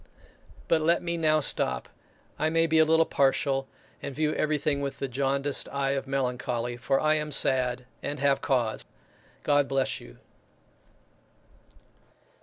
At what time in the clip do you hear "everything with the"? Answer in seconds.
4.33-5.07